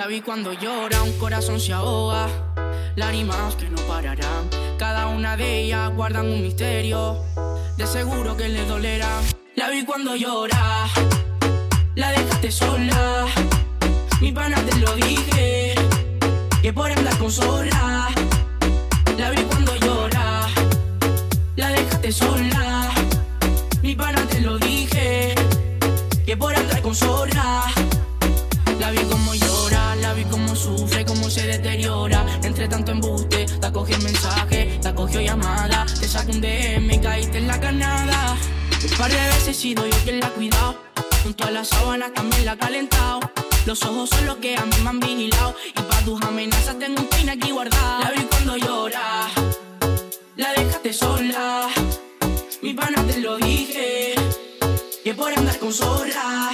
[0.00, 2.26] La vi cuando llora, un corazón se ahoga.
[2.96, 4.48] Lágrimas que no pararán.
[4.78, 7.22] Cada una de ellas guardan un misterio.
[7.76, 9.20] De seguro que le dolerá.
[9.56, 10.86] La vi cuando llora.
[11.96, 13.26] La dejaste sola.
[14.22, 15.74] Mi pana te lo dije.
[16.62, 18.08] Que por andar con sola.
[19.18, 20.46] La vi cuando llora.
[21.56, 22.90] La dejaste sola.
[23.82, 25.34] Mi pana te lo dije.
[26.24, 27.66] Que por andar con sola.
[28.80, 29.49] La vi como llora,
[31.30, 32.26] se deteriora.
[32.42, 35.86] Entre tanto embuste, te acogió el mensaje, te acogió llamada.
[35.86, 38.36] Te saco un DM caíste en la canada.
[38.82, 40.76] Un par de veces he sido yo quien la ha cuidado.
[41.22, 43.20] Junto a las sábanas también la ha calentado.
[43.66, 45.54] Los ojos son los que a mí me han vigilado.
[45.68, 48.00] Y para tus amenazas tengo un peine aquí guardado.
[48.00, 49.28] La vi cuando llora,
[50.36, 51.68] la dejaste sola.
[52.62, 54.14] Mi pana te lo dije,
[55.04, 56.52] que por andar con sola.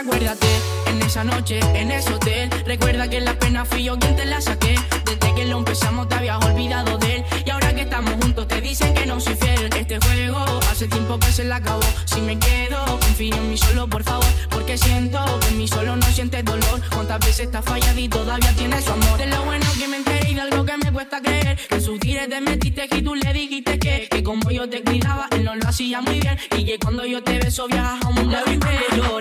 [0.00, 0.46] Acuérdate,
[0.86, 2.48] en esa noche, en ese hotel.
[2.64, 4.74] Recuerda que la pena fui yo quien te la saqué.
[5.04, 7.24] Desde que lo empezamos te habías olvidado de él.
[7.44, 9.68] Y ahora que estamos juntos te dicen que no soy fiel.
[9.76, 10.38] Este juego
[10.70, 11.82] hace tiempo que se la acabó.
[12.06, 14.24] Si me quedo, confío en mí solo, por favor.
[14.48, 16.80] Porque siento que en mí solo no sientes dolor.
[16.94, 19.18] Cuántas veces estás fallado y todavía tienes su amor.
[19.18, 21.58] De lo bueno que me enteré y de algo que me cuesta creer.
[21.68, 25.28] Que sus tires te metiste y tú le dijiste que, que como yo te cuidaba,
[25.32, 26.38] él no lo hacía muy bien.
[26.56, 28.30] Y que cuando yo te beso viajas a un mundo.
[28.30, 29.20] La vi como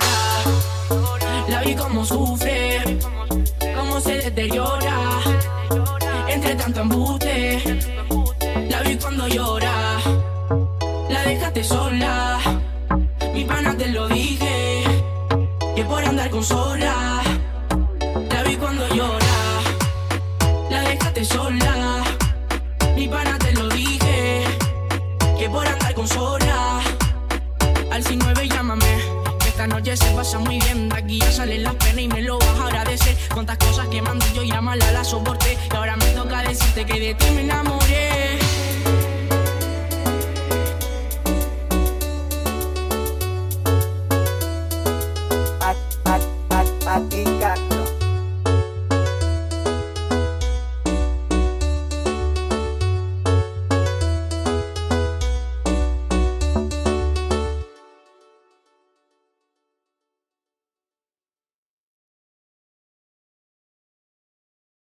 [16.29, 17.21] con sola.
[18.29, 19.61] La vi cuando llora,
[20.69, 22.03] la dejaste sola.
[22.95, 24.43] Mi pana te lo dije,
[25.37, 26.79] que por andar con sola.
[27.91, 28.99] Al 9 llámame.
[29.45, 32.37] Esta noche se pasa muy bien, de aquí ya salen las penas y me lo
[32.39, 33.15] vas a agradecer.
[33.33, 35.57] Cuántas cosas que mandé yo y a mala la soporté.
[35.71, 38.08] Y ahora me toca decirte que de ti me enamoré.
[46.89, 47.28] I eat.